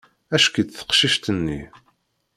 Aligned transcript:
Acki-tt 0.35 0.75
teqcict-nni! 0.77 1.61